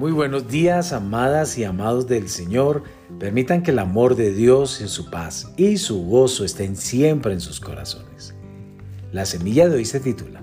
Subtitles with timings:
[0.00, 2.84] Muy buenos días, amadas y amados del Señor.
[3.18, 7.40] Permitan que el amor de Dios en su paz y su gozo estén siempre en
[7.42, 8.34] sus corazones.
[9.12, 10.40] La semilla de hoy se titula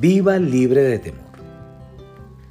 [0.00, 1.26] Viva libre de temor.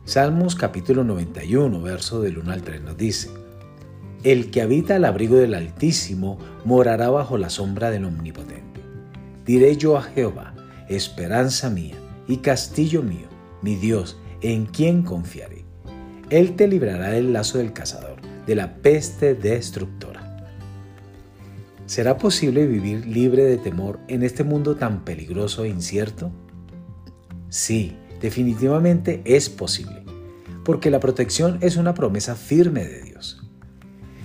[0.05, 3.32] Salmos capítulo 91, verso del 1 al 3 nos dice,
[4.23, 8.82] El que habita al abrigo del Altísimo morará bajo la sombra del Omnipotente.
[9.48, 10.54] Diré yo a Jehová,
[10.89, 11.95] esperanza mía
[12.27, 13.25] y castillo mío,
[13.64, 15.73] mi Dios, en quien confiaré.
[16.30, 20.48] Él te librará del lazo del cazador, de la peste destructora.
[21.86, 26.31] ¿Será posible vivir libre de temor en este mundo tan peligroso e incierto?
[27.50, 30.04] Sí, definitivamente es posible,
[30.64, 33.45] porque la protección es una promesa firme de Dios.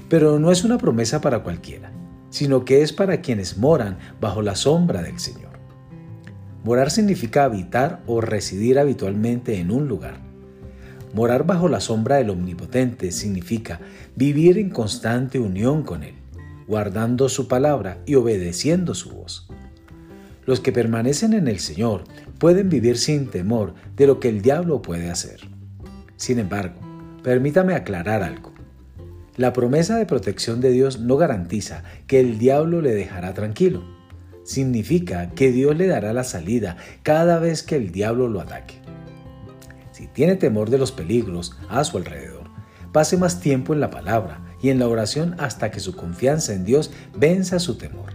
[0.09, 1.93] Pero no es una promesa para cualquiera,
[2.31, 5.59] sino que es para quienes moran bajo la sombra del Señor.
[6.65, 10.28] Morar significa habitar o residir habitualmente en un lugar
[11.15, 13.81] Morar bajo la sombra del Omnipotente significa
[14.15, 16.15] vivir en constante unión con Él,
[16.67, 19.49] guardando su palabra y obedeciendo su voz.
[20.45, 22.05] Los que permanecen en el Señor
[22.39, 25.41] pueden vivir sin temor de lo que el diablo puede hacer.
[26.17, 26.81] Sin embargo,
[27.23, 28.53] permítame aclarar algo.
[29.37, 33.83] La promesa de protección de Dios no garantiza que el diablo le dejará tranquilo.
[34.45, 38.88] Significa que Dios le dará la salida cada vez que el diablo lo ataque
[39.99, 42.45] si tiene temor de los peligros a su alrededor,
[42.93, 46.65] pase más tiempo en la palabra y en la oración hasta que su confianza en
[46.65, 48.13] Dios venza su temor.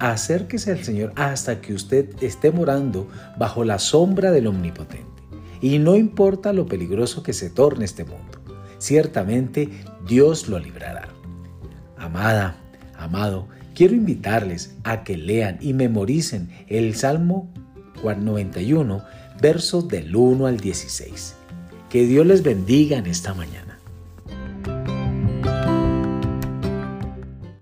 [0.00, 3.06] Acérquese al Señor hasta que usted esté morando
[3.38, 5.22] bajo la sombra del Omnipotente.
[5.60, 8.40] Y no importa lo peligroso que se torne este mundo,
[8.78, 9.70] ciertamente
[10.08, 11.06] Dios lo librará.
[11.96, 12.56] Amada,
[12.98, 13.46] amado,
[13.76, 17.48] quiero invitarles a que lean y memoricen el Salmo
[18.02, 19.04] 91
[19.40, 21.34] versos del 1 al 16.
[21.90, 23.65] Que Dios les bendiga en esta mañana.